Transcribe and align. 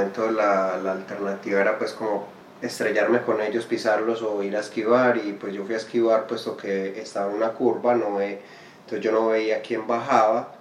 momento 0.00 0.30
la, 0.30 0.78
la, 0.82 0.92
alternativa 0.92 1.60
era 1.60 1.78
pues 1.78 1.92
como 1.92 2.26
estrellarme 2.62 3.22
con 3.22 3.40
ellos, 3.40 3.66
pisarlos 3.66 4.22
o 4.22 4.42
ir 4.42 4.56
a 4.56 4.60
esquivar 4.60 5.16
y 5.16 5.32
pues 5.32 5.54
yo 5.54 5.64
fui 5.64 5.74
a 5.74 5.78
esquivar 5.78 6.26
puesto 6.26 6.56
que 6.56 7.00
estaba 7.00 7.30
en 7.30 7.36
una 7.36 7.52
curva, 7.52 7.94
no 7.94 8.16
ve, 8.16 8.40
entonces 8.80 9.00
yo 9.00 9.12
no 9.12 9.28
veía 9.28 9.62
quién 9.62 9.86
bajaba, 9.86 10.52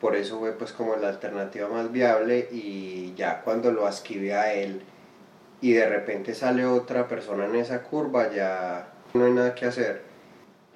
por 0.00 0.16
eso 0.16 0.38
fue 0.38 0.52
pues 0.52 0.72
como 0.72 0.96
la 0.96 1.08
alternativa 1.08 1.68
más 1.68 1.90
viable 1.90 2.48
y 2.52 3.14
ya 3.16 3.42
cuando 3.42 3.72
lo 3.72 3.88
esquivé 3.88 4.34
a 4.34 4.52
él 4.52 4.82
y 5.60 5.72
de 5.72 5.86
repente 5.88 6.34
sale 6.34 6.66
otra 6.66 7.08
persona 7.08 7.46
en 7.46 7.56
esa 7.56 7.82
curva 7.82 8.30
ya 8.32 8.88
no 9.14 9.24
hay 9.24 9.32
nada 9.32 9.54
que 9.54 9.66
hacer. 9.66 10.02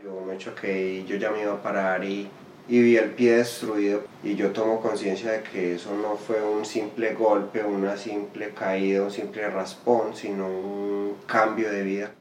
Yo 0.03 0.23
me 0.27 0.39
choqué 0.39 0.95
y 0.95 1.05
yo 1.05 1.17
ya 1.17 1.31
me 1.31 1.43
iba 1.43 1.53
a 1.53 1.63
parar 1.63 2.03
y 2.05 2.31
y 2.71 2.81
vi 2.81 2.97
el 2.97 3.11
pie 3.11 3.39
destruido 3.39 4.07
y 4.23 4.37
yo 4.37 4.53
tomo 4.53 4.81
conciencia 4.81 5.33
de 5.33 5.43
que 5.43 5.75
eso 5.75 5.93
no 5.97 6.17
fue 6.17 6.41
un 6.41 6.65
simple 6.65 7.15
golpe, 7.15 7.65
una 7.65 7.97
simple 7.97 8.51
caída, 8.51 9.03
un 9.03 9.11
simple 9.11 9.51
raspón, 9.51 10.17
sino 10.17 10.47
un 10.47 11.17
cambio 11.27 11.71
de 11.73 11.83
vida. 11.83 12.15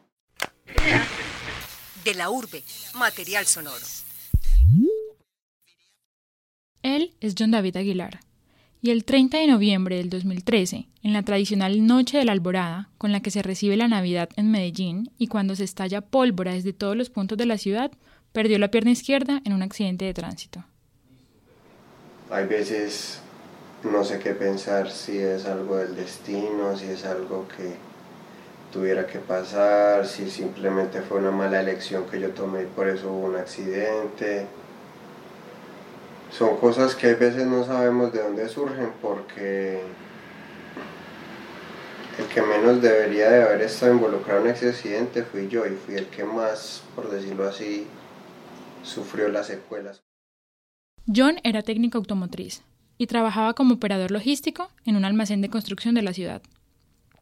De 2.04 2.16
la 2.16 2.32
urbe, 2.32 2.64
material 2.96 3.46
sonoro. 3.46 3.86
Él 6.82 7.14
es 7.22 7.36
John 7.38 7.52
David 7.52 7.78
Aguilar. 7.78 8.20
Y 8.82 8.90
el 8.92 9.04
30 9.04 9.38
de 9.38 9.48
noviembre 9.48 9.98
del 9.98 10.10
2013, 10.10 10.88
en 11.04 11.14
la 11.14 11.22
tradicional 11.22 11.86
Noche 11.86 12.18
de 12.18 12.26
la 12.26 12.32
Alborada, 12.32 12.90
con 12.98 13.12
la 13.12 13.20
que 13.20 13.30
se 13.30 13.44
recibe 13.44 13.78
la 13.78 13.90
Navidad 13.90 14.30
en 14.36 14.50
Medellín 14.50 15.12
y 15.20 15.28
cuando 15.28 15.56
se 15.56 15.66
estalla 15.66 16.02
pólvora 16.02 16.54
desde 16.54 16.74
todos 16.74 16.96
los 16.96 17.10
puntos 17.10 17.38
de 17.38 17.46
la 17.46 17.58
ciudad, 17.58 17.92
Perdió 18.32 18.60
la 18.60 18.72
pierna 18.72 18.92
izquierda 18.92 19.42
en 19.44 19.54
un 19.54 19.62
accidente 19.62 20.06
de 20.06 20.14
tránsito. 20.14 20.64
Hay 22.30 22.46
veces 22.46 23.22
no 23.84 24.04
sé 24.04 24.20
qué 24.20 24.34
pensar 24.34 24.92
si 24.92 25.18
es 25.18 25.46
algo 25.46 25.78
del 25.78 25.96
destino, 25.96 26.78
si 26.78 26.86
es 26.86 27.06
algo 27.06 27.48
que 27.48 27.76
tuviera 28.72 29.08
que 29.08 29.20
pasar, 29.20 30.06
si 30.06 30.30
simplemente 30.30 31.02
fue 31.02 31.18
una 31.18 31.32
mala 31.32 31.62
elección 31.62 32.06
que 32.06 32.20
yo 32.20 32.32
tomé 32.32 32.64
y 32.64 32.66
por 32.66 32.88
eso 32.88 33.12
hubo 33.12 33.28
un 33.28 33.36
accidente. 33.36 34.46
Son 36.32 36.58
cosas 36.58 36.94
que 36.94 37.08
a 37.08 37.16
veces 37.16 37.48
no 37.48 37.66
sabemos 37.66 38.14
de 38.14 38.22
dónde 38.22 38.48
surgen 38.48 38.92
porque 39.02 39.82
el 42.20 42.26
que 42.26 42.42
menos 42.42 42.82
debería 42.82 43.30
de 43.30 43.44
haber 43.44 43.62
estado 43.62 43.94
involucrado 43.94 44.42
en 44.42 44.52
ese 44.52 44.70
accidente 44.70 45.24
fui 45.24 45.48
yo 45.48 45.66
y 45.66 45.70
fui 45.70 45.96
el 45.96 46.08
que 46.08 46.26
más, 46.26 46.84
por 46.96 47.10
decirlo 47.10 47.48
así, 47.48 47.88
sufrió 48.90 49.30
las 49.30 49.48
secuelas. 49.48 50.04
John 51.08 51.40
era 51.44 51.62
técnico 51.62 51.98
automotriz 51.98 52.64
y 52.98 53.08
trabajaba 53.08 53.54
como 53.54 53.76
operador 53.76 54.12
logístico 54.12 54.70
en 54.86 54.96
un 54.96 55.06
almacén 55.06 55.42
de 55.42 55.50
construcción 55.50 55.96
de 55.96 56.02
la 56.02 56.14
ciudad. 56.14 56.42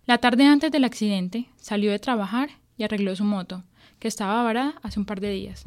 La 0.06 0.18
tarde 0.18 0.46
antes 0.46 0.72
del 0.72 0.84
accidente 0.84 1.50
salió 1.58 1.92
de 1.92 2.00
trabajar 2.00 2.50
y 2.78 2.84
arregló 2.84 3.16
su 3.16 3.24
moto, 3.24 3.64
que 4.00 4.08
estaba 4.08 4.42
varada 4.44 4.76
hace 4.82 5.00
un 5.00 5.06
par 5.06 5.20
de 5.20 5.32
días. 5.32 5.66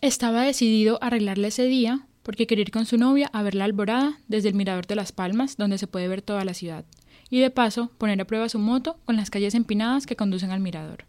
Estaba 0.00 0.42
decidido 0.42 0.98
a 1.00 1.06
arreglarla 1.06 1.48
ese 1.48 1.64
día 1.64 2.06
porque 2.22 2.46
quería 2.46 2.62
ir 2.62 2.70
con 2.70 2.86
su 2.86 2.98
novia 2.98 3.30
a 3.32 3.42
ver 3.42 3.54
la 3.54 3.64
alborada 3.64 4.18
desde 4.28 4.48
el 4.48 4.54
mirador 4.54 4.86
de 4.86 4.96
Las 4.96 5.12
Palmas, 5.12 5.56
donde 5.56 5.78
se 5.78 5.86
puede 5.86 6.08
ver 6.08 6.22
toda 6.22 6.44
la 6.44 6.54
ciudad, 6.54 6.84
y 7.30 7.40
de 7.40 7.50
paso 7.50 7.90
poner 7.98 8.20
a 8.20 8.26
prueba 8.26 8.48
su 8.48 8.58
moto 8.58 8.98
con 9.04 9.16
las 9.16 9.30
calles 9.30 9.54
empinadas 9.54 10.06
que 10.06 10.16
conducen 10.16 10.50
al 10.50 10.60
mirador. 10.60 11.04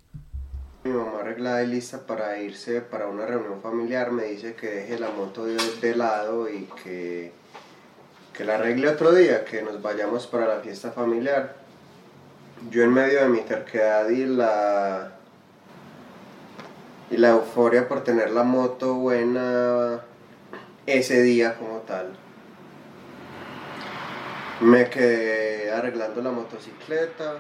Mi 0.85 0.91
mamá 0.91 1.21
arreglada 1.21 1.63
y 1.63 1.67
lista 1.67 2.05
para 2.05 2.37
irse 2.39 2.79
para 2.79 3.07
una 3.07 3.25
reunión 3.25 3.59
familiar 3.59 4.11
me 4.11 4.25
dice 4.25 4.53
que 4.53 4.69
deje 4.69 4.99
la 4.99 5.09
moto 5.09 5.43
de, 5.43 5.95
lado 5.95 6.47
y 6.47 6.69
que, 6.83 7.31
que 8.31 8.45
la 8.45 8.53
arregle 8.53 8.89
otro 8.89 9.11
día, 9.11 9.45
que 9.45 9.63
nos 9.63 9.81
vayamos 9.81 10.27
para 10.27 10.45
la 10.45 10.59
fiesta 10.61 10.91
familiar. 10.91 11.55
Yo 12.69 12.83
en 12.83 12.93
medio 12.93 13.21
de 13.21 13.29
mi 13.29 13.41
terquedad 13.41 14.07
y 14.09 14.27
la, 14.27 15.13
y 17.09 17.17
la 17.17 17.29
euforia 17.29 17.87
por 17.87 18.03
tener 18.03 18.29
la 18.29 18.43
moto 18.43 18.93
buena 18.93 20.01
ese 20.85 21.23
día 21.23 21.55
como 21.55 21.79
tal, 21.79 22.13
me 24.61 24.87
quedé 24.91 25.71
arreglando 25.71 26.21
la 26.21 26.29
motocicleta. 26.29 27.39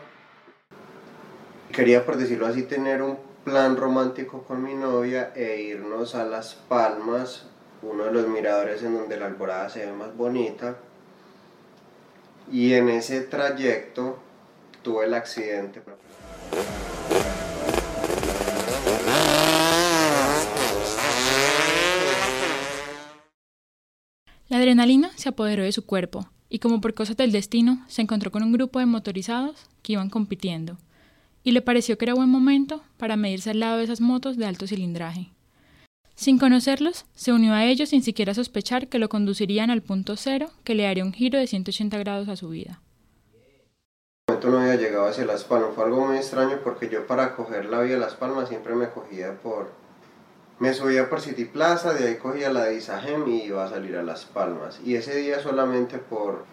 Quería, 1.71 2.03
por 2.03 2.17
decirlo 2.17 2.47
así, 2.47 2.63
tener 2.63 3.03
un 3.03 3.34
plan 3.45 3.77
romántico 3.77 4.43
con 4.43 4.63
mi 4.63 4.73
novia 4.73 5.31
e 5.35 5.61
irnos 5.61 6.15
a 6.15 6.25
Las 6.25 6.55
Palmas, 6.55 7.43
uno 7.83 8.05
de 8.05 8.11
los 8.11 8.27
miradores 8.27 8.81
en 8.81 8.97
donde 8.97 9.17
la 9.17 9.27
alborada 9.27 9.69
se 9.69 9.85
ve 9.85 9.93
más 9.93 10.17
bonita. 10.17 10.77
Y 12.51 12.73
en 12.73 12.89
ese 12.89 13.21
trayecto 13.21 14.17
tuve 14.81 15.05
el 15.05 15.13
accidente. 15.13 15.83
La 24.49 24.57
adrenalina 24.57 25.11
se 25.15 25.29
apoderó 25.29 25.63
de 25.63 25.71
su 25.71 25.85
cuerpo 25.85 26.27
y 26.49 26.57
como 26.59 26.81
por 26.81 26.95
cosas 26.95 27.15
del 27.15 27.31
destino 27.31 27.85
se 27.87 28.01
encontró 28.01 28.31
con 28.31 28.41
un 28.41 28.51
grupo 28.51 28.79
de 28.79 28.87
motorizados 28.87 29.69
que 29.83 29.93
iban 29.93 30.09
compitiendo 30.09 30.77
y 31.45 31.51
le 31.51 31.61
pareció 31.61 31.97
que 31.97 32.05
era 32.05 32.15
buen 32.15 32.27
momento 32.27 32.81
para 32.97 33.15
medirse 33.15 33.51
al 33.51 33.59
lado 33.59 33.77
de 33.77 33.83
esas 33.85 34.01
motos 34.01 34.35
de 34.35 34.47
alto 34.47 34.65
cilindraje. 34.67 35.29
Sin 36.15 36.39
conocerlos, 36.39 37.05
se 37.13 37.31
unió 37.31 37.53
a 37.53 37.65
ellos 37.65 37.89
sin 37.89 38.01
siquiera 38.01 38.33
sospechar 38.33 38.87
que 38.87 38.97
lo 38.97 39.09
conducirían 39.09 39.69
al 39.69 39.83
punto 39.83 40.17
cero 40.17 40.49
que 40.63 40.73
le 40.73 40.87
haría 40.87 41.05
un 41.05 41.13
giro 41.13 41.37
de 41.37 41.45
180 41.45 41.97
grados 41.99 42.29
a 42.29 42.35
su 42.35 42.49
vida. 42.49 42.81
El 44.27 44.33
momento 44.33 44.49
no 44.49 44.59
había 44.59 44.75
llegado 44.75 45.05
hacia 45.05 45.23
Las 45.25 45.43
Palmas, 45.43 45.69
fue 45.75 45.83
algo 45.83 46.07
muy 46.07 46.17
extraño 46.17 46.61
porque 46.63 46.89
yo 46.89 47.05
para 47.05 47.35
coger 47.35 47.65
la 47.65 47.81
vía 47.81 47.97
Las 47.97 48.15
Palmas 48.15 48.49
siempre 48.49 48.73
me 48.73 48.89
cogía 48.89 49.35
por... 49.35 49.69
Me 50.57 50.73
subía 50.73 51.09
por 51.09 51.21
City 51.21 51.45
Plaza, 51.45 51.93
de 51.93 52.07
ahí 52.07 52.15
cogía 52.15 52.51
la 52.51 52.63
de 52.63 52.77
Isagem 52.77 53.27
y 53.27 53.43
iba 53.43 53.65
a 53.65 53.69
salir 53.69 53.97
a 53.97 54.03
Las 54.03 54.25
Palmas. 54.25 54.79
Y 54.83 54.95
ese 54.95 55.15
día 55.17 55.41
solamente 55.41 55.99
por, 55.99 56.45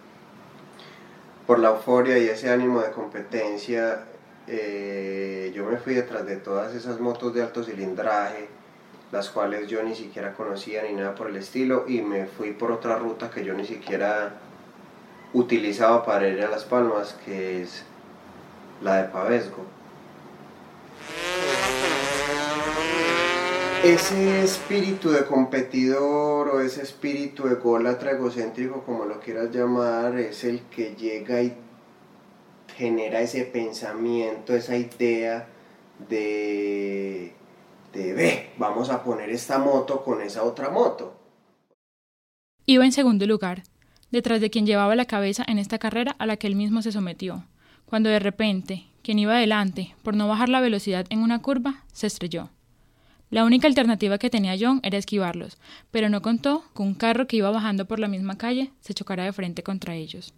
por 1.47 1.60
la 1.60 1.70
euforia 1.70 2.19
y 2.19 2.26
ese 2.26 2.50
ánimo 2.50 2.82
de 2.82 2.91
competencia 2.91 4.04
eh, 4.48 5.53
yo 5.54 5.64
me 5.64 5.76
fui 5.76 5.94
detrás 5.94 6.26
de 6.26 6.36
todas 6.36 6.75
esas 6.75 7.00
motos 7.00 7.34
de 7.34 7.42
alto 7.42 7.62
cilindraje, 7.62 8.48
las 9.10 9.30
cuales 9.30 9.69
yo 9.69 9.82
ni 9.82 9.94
siquiera 9.94 10.32
conocía 10.32 10.82
ni 10.82 10.94
nada 10.94 11.14
por 11.14 11.28
el 11.28 11.36
estilo, 11.36 11.84
y 11.86 12.00
me 12.00 12.26
fui 12.26 12.52
por 12.52 12.72
otra 12.72 12.97
ruta 12.97 13.31
que 13.31 13.44
yo 13.44 13.54
ni 13.54 13.66
siquiera 13.66 14.34
utilizaba 15.32 16.04
para 16.04 16.28
ir 16.28 16.42
a 16.42 16.50
Las 16.50 16.64
Palmas, 16.64 17.16
que 17.25 17.62
es 17.62 17.84
la 18.82 18.97
de 18.97 19.04
Pavesgo. 19.08 19.64
Ese 23.84 24.44
espíritu 24.44 25.11
de 25.11 25.25
competidor 25.25 26.49
o 26.49 26.61
ese 26.61 26.82
espíritu 26.82 27.49
ególatra 27.49 28.12
egocéntrico, 28.12 28.84
como 28.84 29.06
lo 29.06 29.19
quieras 29.19 29.50
llamar, 29.50 30.16
es 30.19 30.44
el 30.44 30.61
que 30.70 30.94
llega 30.94 31.43
y 31.43 31.56
genera 32.76 33.20
ese 33.20 33.44
pensamiento, 33.44 34.54
esa 34.54 34.76
idea 34.76 35.48
de, 36.08 37.32
de, 37.92 38.12
ve, 38.14 38.50
vamos 38.56 38.90
a 38.90 39.02
poner 39.02 39.30
esta 39.30 39.58
moto 39.58 40.02
con 40.04 40.20
esa 40.22 40.42
otra 40.42 40.70
moto. 40.70 41.16
Iba 42.66 42.84
en 42.84 42.92
segundo 42.92 43.26
lugar, 43.26 43.62
detrás 44.10 44.40
de 44.40 44.50
quien 44.50 44.66
llevaba 44.66 44.94
la 44.94 45.06
cabeza 45.06 45.44
en 45.46 45.58
esta 45.58 45.78
carrera 45.78 46.14
a 46.19 46.26
la 46.26 46.36
que 46.36 46.46
él 46.46 46.56
mismo 46.56 46.82
se 46.82 46.92
sometió, 46.92 47.44
cuando 47.86 48.08
de 48.08 48.19
repente, 48.19 48.84
quien 49.02 49.18
iba 49.18 49.34
adelante, 49.34 49.94
por 50.02 50.14
no 50.14 50.28
bajar 50.28 50.48
la 50.48 50.60
velocidad 50.60 51.06
en 51.10 51.20
una 51.20 51.42
curva, 51.42 51.84
se 51.92 52.06
estrelló. 52.06 52.50
La 53.30 53.44
única 53.44 53.66
alternativa 53.66 54.18
que 54.18 54.28
tenía 54.28 54.56
John 54.60 54.80
era 54.82 54.98
esquivarlos, 54.98 55.56
pero 55.90 56.10
no 56.10 56.20
contó 56.20 56.64
con 56.75 56.88
un 56.88 56.94
carro 56.94 57.26
que 57.26 57.38
iba 57.38 57.50
bajando 57.50 57.86
por 57.86 57.98
la 57.98 58.06
misma 58.06 58.36
calle 58.36 58.72
se 58.80 58.92
chocara 58.92 59.25
de 59.25 59.32
frente 59.32 59.62
contra 59.62 59.94
ellos. 59.94 60.34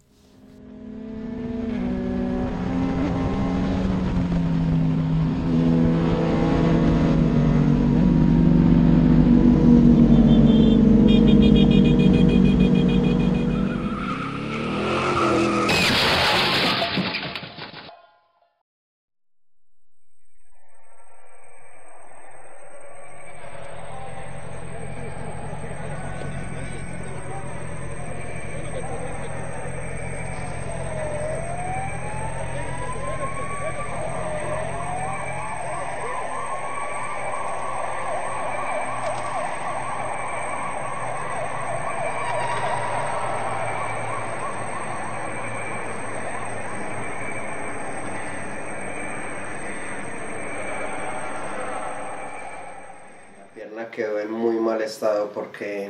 Quedó 53.89 54.19
en 54.19 54.31
muy 54.31 54.57
mal 54.57 54.81
estado 54.81 55.31
porque, 55.33 55.89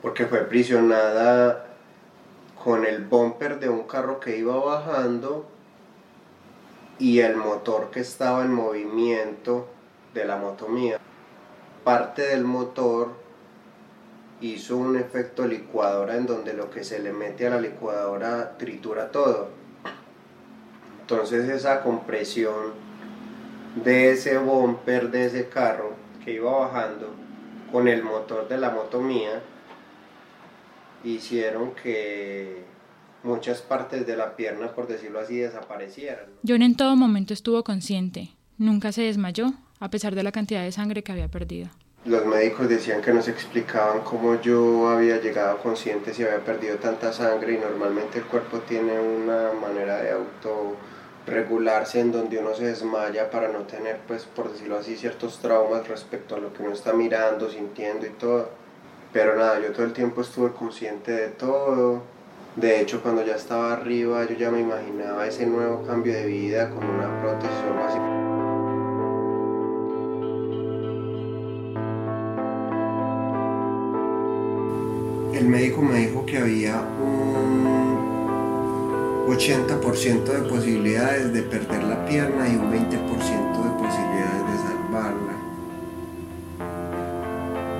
porque 0.00 0.26
fue 0.26 0.40
prisionada 0.40 1.66
con 2.62 2.84
el 2.84 3.04
bumper 3.04 3.58
de 3.58 3.68
un 3.68 3.84
carro 3.84 4.20
que 4.20 4.36
iba 4.36 4.56
bajando 4.56 5.46
y 6.98 7.20
el 7.20 7.36
motor 7.36 7.90
que 7.90 8.00
estaba 8.00 8.44
en 8.44 8.52
movimiento 8.52 9.66
de 10.14 10.24
la 10.24 10.36
moto 10.36 10.68
mía. 10.68 10.98
Parte 11.82 12.22
del 12.22 12.44
motor 12.44 13.08
hizo 14.40 14.76
un 14.76 14.96
efecto 14.96 15.46
licuadora 15.46 16.16
en 16.16 16.26
donde 16.26 16.52
lo 16.52 16.70
que 16.70 16.84
se 16.84 16.98
le 16.98 17.12
mete 17.12 17.46
a 17.46 17.50
la 17.50 17.60
licuadora 17.60 18.56
tritura 18.58 19.10
todo. 19.10 19.48
Entonces 21.00 21.48
esa 21.48 21.82
compresión 21.82 22.72
de 23.76 24.12
ese 24.12 24.38
bumper 24.38 25.10
de 25.10 25.26
ese 25.26 25.48
carro 25.48 25.91
que 26.24 26.34
iba 26.34 26.50
bajando 26.50 27.08
con 27.70 27.88
el 27.88 28.02
motor 28.02 28.48
de 28.48 28.58
la 28.58 28.70
moto 28.70 29.00
mía 29.00 29.42
hicieron 31.04 31.72
que 31.74 32.64
muchas 33.22 33.62
partes 33.62 34.06
de 34.06 34.16
la 34.16 34.36
pierna, 34.36 34.72
por 34.72 34.86
decirlo 34.86 35.20
así, 35.20 35.36
desaparecieran. 35.36 36.26
John 36.46 36.62
en 36.62 36.76
todo 36.76 36.96
momento 36.96 37.32
estuvo 37.32 37.64
consciente, 37.64 38.30
nunca 38.58 38.92
se 38.92 39.02
desmayó, 39.02 39.52
a 39.80 39.90
pesar 39.90 40.14
de 40.14 40.22
la 40.22 40.32
cantidad 40.32 40.62
de 40.62 40.72
sangre 40.72 41.02
que 41.02 41.12
había 41.12 41.28
perdido. 41.28 41.70
Los 42.04 42.26
médicos 42.26 42.68
decían 42.68 43.00
que 43.00 43.12
nos 43.12 43.28
explicaban 43.28 44.00
cómo 44.00 44.40
yo 44.40 44.88
había 44.88 45.20
llegado 45.20 45.58
consciente 45.58 46.12
si 46.12 46.24
había 46.24 46.44
perdido 46.44 46.76
tanta 46.76 47.12
sangre 47.12 47.54
y 47.54 47.58
normalmente 47.58 48.18
el 48.18 48.24
cuerpo 48.24 48.58
tiene 48.58 48.98
una 48.98 49.52
manera 49.52 50.02
de 50.02 50.10
autorregularse 51.22 52.00
en 52.00 52.12
donde 52.12 52.38
uno 52.38 52.54
se 52.54 52.64
desmaya 52.66 53.30
para 53.30 53.48
no 53.48 53.60
tener, 53.60 53.98
pues 54.06 54.24
por 54.24 54.50
decirlo 54.50 54.78
así, 54.78 54.96
ciertos 54.96 55.38
traumas 55.38 55.86
respecto 55.88 56.34
a 56.34 56.38
lo 56.38 56.52
que 56.52 56.62
uno 56.62 56.72
está 56.72 56.92
mirando, 56.92 57.50
sintiendo 57.50 58.06
y 58.06 58.10
todo. 58.10 58.50
Pero 59.12 59.36
nada, 59.36 59.60
yo 59.60 59.72
todo 59.72 59.84
el 59.84 59.92
tiempo 59.92 60.22
estuve 60.22 60.52
consciente 60.52 61.12
de 61.12 61.28
todo. 61.28 62.02
De 62.56 62.80
hecho, 62.80 63.02
cuando 63.02 63.24
ya 63.24 63.36
estaba 63.36 63.72
arriba, 63.72 64.24
yo 64.24 64.34
ya 64.36 64.50
me 64.50 64.60
imaginaba 64.60 65.26
ese 65.26 65.46
nuevo 65.46 65.84
cambio 65.86 66.12
de 66.12 66.26
vida 66.26 66.70
con 66.70 66.84
una 66.84 67.20
prótesis 67.20 67.56
o 67.78 67.84
así. 67.84 67.98
el 75.42 75.48
médico 75.48 75.82
me 75.82 75.98
dijo 75.98 76.24
que 76.24 76.38
había 76.38 76.80
un 76.80 77.91
80% 79.26 80.24
de 80.24 80.48
posibilidades 80.48 81.32
de 81.32 81.42
perder 81.42 81.84
la 81.84 82.04
pierna 82.06 82.48
y 82.48 82.56
un 82.56 82.72
20% 82.72 82.90
de 82.90 83.70
posibilidades 83.78 84.46
de 84.50 84.56
salvarla. 84.68 85.32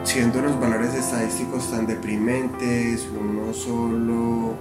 Siendo 0.04 0.40
los 0.40 0.60
valores 0.60 0.94
estadísticos 0.94 1.70
tan 1.70 1.86
deprimentes, 1.86 3.06
uno 3.08 3.52
solo 3.52 4.54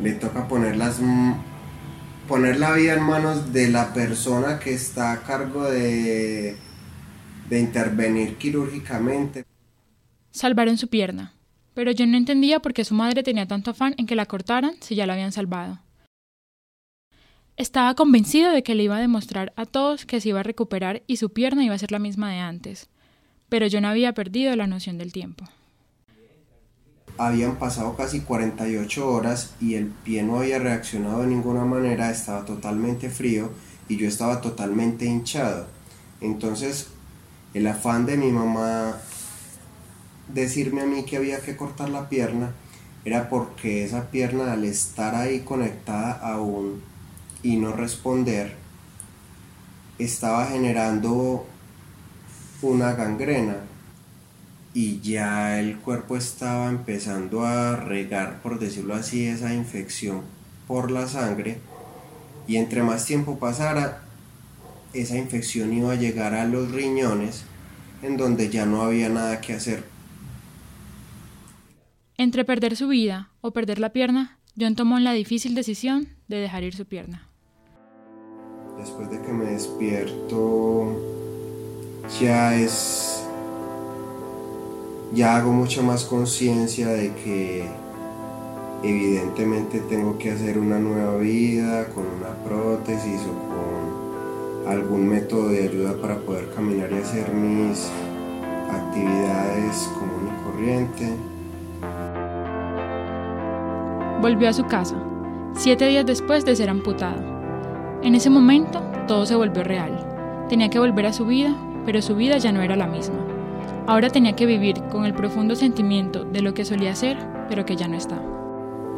le 0.00 0.12
toca 0.12 0.48
poner, 0.48 0.76
las, 0.76 1.00
poner 2.28 2.58
la 2.58 2.72
vida 2.72 2.94
en 2.94 3.02
manos 3.02 3.52
de 3.52 3.68
la 3.68 3.94
persona 3.94 4.58
que 4.58 4.74
está 4.74 5.12
a 5.12 5.22
cargo 5.22 5.64
de, 5.64 6.56
de 7.48 7.60
intervenir 7.60 8.36
quirúrgicamente. 8.36 9.44
Salvaron 10.32 10.76
su 10.76 10.88
pierna, 10.88 11.34
pero 11.74 11.90
yo 11.90 12.06
no 12.06 12.16
entendía 12.16 12.60
por 12.60 12.74
qué 12.74 12.84
su 12.84 12.94
madre 12.94 13.22
tenía 13.22 13.46
tanto 13.46 13.70
afán 13.70 13.94
en 13.96 14.06
que 14.06 14.16
la 14.16 14.26
cortaran 14.26 14.74
si 14.80 14.94
ya 14.94 15.06
la 15.06 15.14
habían 15.14 15.32
salvado. 15.32 15.80
Estaba 17.56 17.94
convencida 17.94 18.52
de 18.52 18.62
que 18.62 18.74
le 18.74 18.84
iba 18.84 18.96
a 18.96 19.00
demostrar 19.00 19.52
a 19.56 19.66
todos 19.66 20.06
que 20.06 20.20
se 20.20 20.30
iba 20.30 20.40
a 20.40 20.44
recuperar 20.44 21.02
y 21.06 21.18
su 21.18 21.32
pierna 21.32 21.64
iba 21.64 21.74
a 21.74 21.78
ser 21.78 21.92
la 21.92 21.98
misma 21.98 22.30
de 22.30 22.38
antes, 22.38 22.88
pero 23.48 23.66
yo 23.66 23.80
no 23.80 23.88
había 23.88 24.14
perdido 24.14 24.56
la 24.56 24.66
noción 24.66 24.96
del 24.98 25.12
tiempo. 25.12 25.44
Habían 27.18 27.58
pasado 27.58 27.94
casi 27.94 28.20
48 28.20 29.06
horas 29.06 29.54
y 29.60 29.74
el 29.74 29.86
pie 29.86 30.22
no 30.22 30.38
había 30.38 30.58
reaccionado 30.58 31.20
de 31.20 31.26
ninguna 31.26 31.64
manera, 31.66 32.10
estaba 32.10 32.46
totalmente 32.46 33.10
frío 33.10 33.50
y 33.88 33.96
yo 33.96 34.08
estaba 34.08 34.40
totalmente 34.40 35.04
hinchado. 35.04 35.66
Entonces, 36.22 36.88
el 37.52 37.66
afán 37.66 38.06
de 38.06 38.16
mi 38.16 38.32
mamá 38.32 38.96
decirme 40.32 40.82
a 40.82 40.86
mí 40.86 41.04
que 41.04 41.16
había 41.16 41.40
que 41.40 41.56
cortar 41.56 41.88
la 41.88 42.08
pierna 42.08 42.52
era 43.04 43.28
porque 43.28 43.84
esa 43.84 44.10
pierna 44.10 44.52
al 44.52 44.64
estar 44.64 45.14
ahí 45.14 45.40
conectada 45.40 46.12
aún 46.12 46.82
y 47.42 47.56
no 47.56 47.72
responder 47.72 48.62
estaba 49.98 50.46
generando 50.46 51.46
una 52.62 52.92
gangrena. 52.92 53.56
Y 54.74 55.00
ya 55.00 55.60
el 55.60 55.76
cuerpo 55.78 56.16
estaba 56.16 56.68
empezando 56.70 57.44
a 57.44 57.76
regar, 57.76 58.40
por 58.40 58.58
decirlo 58.58 58.94
así, 58.94 59.26
esa 59.26 59.52
infección 59.52 60.22
por 60.66 60.90
la 60.90 61.08
sangre. 61.08 61.58
Y 62.46 62.56
entre 62.56 62.82
más 62.82 63.04
tiempo 63.04 63.38
pasara, 63.38 64.02
esa 64.94 65.16
infección 65.16 65.72
iba 65.72 65.92
a 65.92 65.96
llegar 65.96 66.34
a 66.34 66.46
los 66.46 66.70
riñones 66.70 67.44
en 68.02 68.16
donde 68.16 68.48
ya 68.48 68.66
no 68.66 68.82
había 68.82 69.08
nada 69.08 69.40
que 69.40 69.54
hacer 69.54 69.84
entre 72.22 72.44
perder 72.44 72.76
su 72.76 72.88
vida 72.88 73.30
o 73.40 73.52
perder 73.52 73.78
la 73.78 73.92
pierna, 73.92 74.38
John 74.58 74.76
tomó 74.76 74.98
la 74.98 75.12
difícil 75.12 75.54
decisión 75.54 76.08
de 76.28 76.36
dejar 76.36 76.62
ir 76.62 76.74
su 76.74 76.84
pierna. 76.86 77.28
Después 78.78 79.10
de 79.10 79.20
que 79.22 79.32
me 79.32 79.46
despierto, 79.46 80.96
ya 82.20 82.54
es. 82.54 83.24
Ya 85.14 85.36
hago 85.36 85.52
mucha 85.52 85.82
más 85.82 86.04
conciencia 86.04 86.88
de 86.88 87.12
que 87.14 87.68
evidentemente 88.82 89.80
tengo 89.80 90.18
que 90.18 90.30
hacer 90.32 90.58
una 90.58 90.78
nueva 90.78 91.16
vida 91.18 91.88
con 91.90 92.04
una 92.06 92.34
prótesis 92.44 93.20
o 93.22 94.66
con 94.66 94.72
algún 94.72 95.08
método 95.08 95.48
de 95.48 95.68
ayuda 95.68 96.00
para 96.00 96.18
poder 96.18 96.50
caminar 96.54 96.90
y 96.92 96.96
hacer 96.96 97.32
mis 97.32 97.90
actividades 98.70 99.90
común 99.94 100.30
y 100.32 100.44
corriente. 100.44 101.31
Volvió 104.22 104.48
a 104.48 104.52
su 104.52 104.64
casa, 104.66 104.94
siete 105.52 105.88
días 105.88 106.06
después 106.06 106.44
de 106.44 106.54
ser 106.54 106.70
amputado. 106.70 107.20
En 108.04 108.14
ese 108.14 108.30
momento, 108.30 108.80
todo 109.08 109.26
se 109.26 109.34
volvió 109.34 109.64
real. 109.64 110.46
Tenía 110.48 110.70
que 110.70 110.78
volver 110.78 111.06
a 111.06 111.12
su 111.12 111.26
vida, 111.26 111.56
pero 111.84 112.00
su 112.00 112.14
vida 112.14 112.38
ya 112.38 112.52
no 112.52 112.62
era 112.62 112.76
la 112.76 112.86
misma. 112.86 113.16
Ahora 113.88 114.10
tenía 114.10 114.36
que 114.36 114.46
vivir 114.46 114.80
con 114.92 115.06
el 115.06 115.12
profundo 115.12 115.56
sentimiento 115.56 116.24
de 116.24 116.40
lo 116.40 116.54
que 116.54 116.64
solía 116.64 116.94
ser, 116.94 117.16
pero 117.48 117.66
que 117.66 117.74
ya 117.74 117.88
no 117.88 117.96
está. 117.96 118.14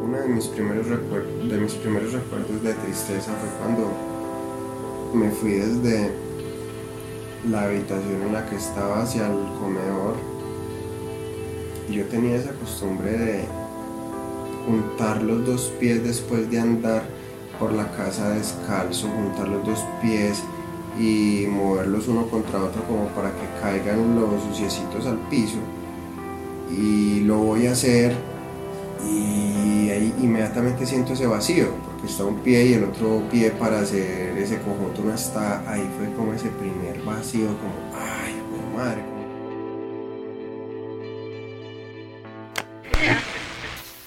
Uno 0.03 0.15
de 0.15 0.27
mis 0.27 0.45
primeros, 0.45 0.85
de 0.89 1.57
mis 1.57 1.73
primeros 1.73 2.13
recuerdos 2.13 2.61
de 2.61 2.73
tristeza 2.75 3.31
fue 3.33 3.49
cuando 3.57 3.91
me 5.11 5.31
fui 5.31 5.53
desde 5.53 6.11
la 7.49 7.63
habitación 7.63 8.21
en 8.27 8.31
la 8.31 8.45
que 8.45 8.57
estaba 8.57 9.01
hacia 9.01 9.25
el 9.25 9.39
comedor. 9.59 10.17
Y 11.89 11.93
yo 11.93 12.05
tenía 12.05 12.35
esa 12.35 12.51
costumbre 12.51 13.09
de 13.09 13.64
juntar 14.65 15.21
los 15.21 15.45
dos 15.45 15.73
pies 15.79 16.03
después 16.03 16.49
de 16.49 16.59
andar 16.59 17.03
por 17.59 17.73
la 17.73 17.91
casa 17.91 18.29
descalzo, 18.29 19.07
juntar 19.07 19.47
los 19.47 19.65
dos 19.65 19.79
pies 20.01 20.43
y 20.99 21.45
moverlos 21.49 22.07
uno 22.07 22.27
contra 22.27 22.63
otro 22.63 22.83
como 22.83 23.07
para 23.09 23.29
que 23.31 23.61
caigan 23.61 24.15
los 24.15 24.41
suciecitos 24.43 25.05
al 25.05 25.17
piso. 25.29 25.57
Y 26.71 27.21
lo 27.21 27.37
voy 27.37 27.67
a 27.67 27.71
hacer 27.73 28.15
y 29.07 29.89
ahí 29.89 30.13
inmediatamente 30.21 30.85
siento 30.85 31.13
ese 31.13 31.27
vacío, 31.27 31.67
porque 31.85 32.07
está 32.07 32.25
un 32.25 32.39
pie 32.39 32.65
y 32.65 32.73
el 32.73 32.85
otro 32.85 33.21
pie 33.29 33.51
para 33.51 33.79
hacer 33.79 34.37
ese 34.37 34.59
conjunto 34.61 35.01
no 35.03 35.13
está. 35.13 35.69
Ahí 35.69 35.87
fue 35.97 36.13
como 36.15 36.33
ese 36.33 36.49
primer 36.49 37.01
vacío, 37.03 37.47
como, 37.47 37.75
ay, 37.93 38.35
madre. 38.75 39.14